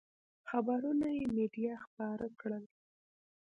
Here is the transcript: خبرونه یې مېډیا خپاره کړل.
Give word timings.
خبرونه 0.49 1.07
یې 1.17 1.23
مېډیا 1.35 1.73
خپاره 1.85 2.27
کړل. 2.39 2.63